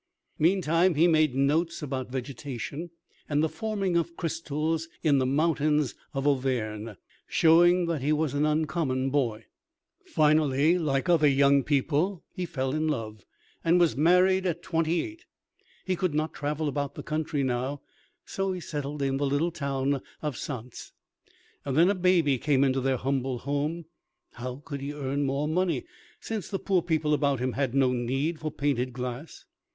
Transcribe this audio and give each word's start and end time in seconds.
Meantime 0.39 0.95
he 0.95 1.07
made 1.07 1.35
notes 1.35 1.83
about 1.83 2.09
vegetation, 2.09 2.89
and 3.29 3.43
the 3.43 3.47
forming 3.47 3.95
of 3.95 4.17
crystals 4.17 4.87
in 5.03 5.19
the 5.19 5.27
mountains 5.27 5.93
of 6.15 6.25
Auvergne, 6.25 6.93
showing 7.27 7.85
that 7.85 8.01
he 8.01 8.11
was 8.11 8.33
an 8.33 8.43
uncommon 8.43 9.11
boy. 9.11 9.45
[Illustration: 10.07 10.13
BERNARD 10.15 10.49
PALISSY.] 10.49 10.67
Finally, 10.69 10.79
like 10.79 11.07
other 11.07 11.27
young 11.27 11.63
people, 11.63 12.23
he 12.33 12.47
fell 12.47 12.73
in 12.73 12.87
love, 12.87 13.23
and 13.63 13.79
was 13.79 13.95
married 13.95 14.47
at 14.47 14.63
twenty 14.63 15.03
eight. 15.03 15.25
He 15.85 15.95
could 15.95 16.15
not 16.15 16.33
travel 16.33 16.67
about 16.67 16.95
the 16.95 17.03
country 17.03 17.43
now, 17.43 17.81
so 18.25 18.53
he 18.53 18.59
settled 18.59 19.03
in 19.03 19.17
the 19.17 19.27
little 19.27 19.51
town 19.51 20.01
of 20.23 20.35
Saintes. 20.35 20.93
Then 21.63 21.91
a 21.91 21.93
baby 21.93 22.39
came 22.39 22.63
into 22.63 22.81
their 22.81 22.97
humble 22.97 23.37
home. 23.37 23.85
How 24.33 24.63
could 24.65 24.81
he 24.81 24.93
earn 24.93 25.25
more 25.27 25.47
money, 25.47 25.85
since 26.19 26.49
the 26.49 26.57
poor 26.57 26.81
people 26.81 27.13
about 27.13 27.39
him 27.39 27.53
had 27.53 27.75
no 27.75 27.91
need 27.91 28.39
for 28.39 28.49
painted 28.49 28.93
glass? 28.93 29.45